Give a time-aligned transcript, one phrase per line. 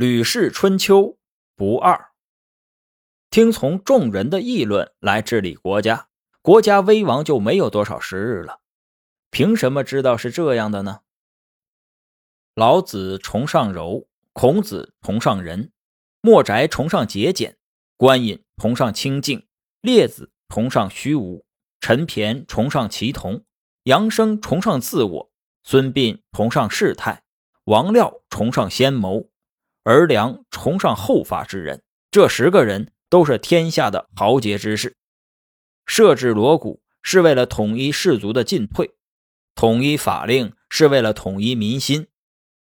[0.00, 1.18] 吕氏春秋
[1.54, 2.12] 不二。
[3.28, 6.08] 听从众人的议论来治理国家，
[6.40, 8.62] 国家危亡就没有多少时日了。
[9.30, 11.00] 凭什么知道是这样的呢？
[12.54, 15.70] 老子崇尚柔，孔子崇尚仁，
[16.22, 17.58] 墨翟崇尚节俭，
[17.98, 19.46] 关隐崇尚清静，
[19.82, 21.44] 列子崇尚虚无，
[21.78, 23.44] 陈骈崇尚齐同，
[23.82, 25.30] 杨生崇尚自我，
[25.62, 27.22] 孙膑崇尚世态，
[27.64, 29.29] 王廖崇尚先谋。
[29.90, 31.82] 而良崇尚后发之人，
[32.12, 34.96] 这十个人都是天下的豪杰之士。
[35.84, 38.94] 设置锣鼓是为了统一士族的进退，
[39.56, 42.06] 统一法令是为了统一民心，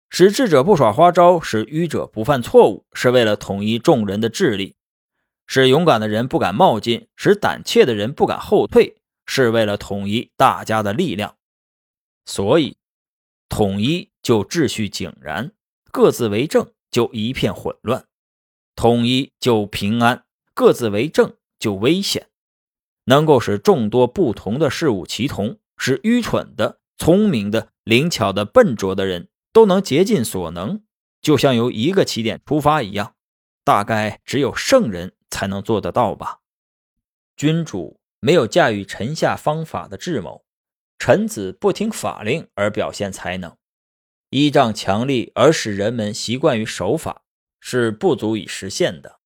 [0.09, 4.77] 使智者不耍花招，使愚者不犯错误，是为了统一众人的智力，
[5.45, 8.95] 使勇敢的人不敢冒进，使胆怯的人不敢后退，
[9.25, 11.35] 是为了统一大家的力量。
[12.25, 12.77] 所以，
[13.49, 15.51] 统一就秩序井然，
[15.91, 16.71] 各自为政。
[16.91, 18.05] 就一片混乱，
[18.75, 20.23] 统一就平安；
[20.53, 22.27] 各自为政就危险。
[23.05, 30.83] 能够使众多不同的事物齐同，使愚蠢的、聪明的、灵巧的、笨拙的人都能竭尽所能，
[31.21, 33.15] 就像由一个起点出发一样，
[33.63, 36.39] 大概只有圣人才能做得到吧。
[37.35, 40.43] 君主没有驾驭臣下方法的智谋，
[40.99, 43.55] 臣子不听法令而表现才能。
[44.29, 47.23] 依仗强力而使人们习惯于守法，
[47.59, 49.18] 是不足以实现的。